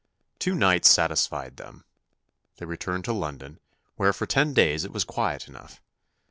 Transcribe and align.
Two 0.39 0.55
nights 0.55 0.89
satisfied 0.89 1.57
them. 1.57 1.85
They 2.57 2.65
returned 2.65 3.05
to 3.05 3.13
London, 3.13 3.59
where 3.97 4.13
for 4.13 4.25
ten 4.25 4.51
days 4.51 4.83
it 4.83 4.91
was 4.91 5.03
quiet 5.03 5.47
enough. 5.47 5.79